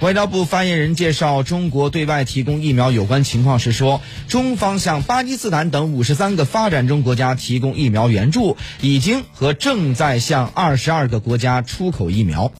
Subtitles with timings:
[0.00, 12.52] 外交部发言人介绍中国对外提供疫苗有关情况时说，中方向巴基斯坦等五十三个发展中国家提供疫苗援助，已经和正在向二十二个国家出口疫苗。